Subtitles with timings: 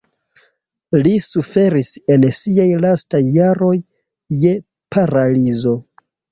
[1.07, 3.73] Li suferis en siaj lastaj jaroj
[4.49, 4.57] je
[4.97, 5.81] paralizo.